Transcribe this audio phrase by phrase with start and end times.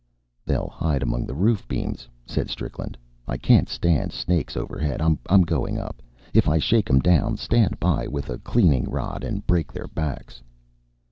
[0.47, 2.97] "They'll hide among the roof beams," said Strickland.
[3.27, 4.99] "I can't stand snakes overhead.
[4.99, 6.01] I'm going up.
[6.33, 10.41] If I shake 'em down, stand by with a cleaning rod and break their backs."